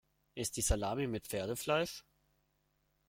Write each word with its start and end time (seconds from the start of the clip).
Ist 0.33 0.57
die 0.57 0.63
Salami 0.63 1.05
mit 1.05 1.27
Pferdefleisch? 1.27 2.03